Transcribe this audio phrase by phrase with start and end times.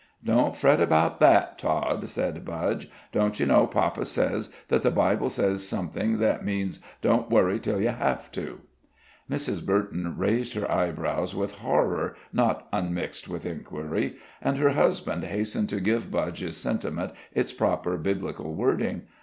[0.25, 2.89] "Don't fret about that, Tod," said Budge.
[3.11, 7.79] "Don't you know papa says that the Bible says something that means 'don't worry till
[7.79, 8.61] you have to.'"
[9.29, 9.63] Mrs.
[9.63, 15.79] Burton raised her eyebrows with horror not unmixed with inquiry, and her husband hastened to
[15.79, 19.03] give Budge's sentiment its proper Biblical wording.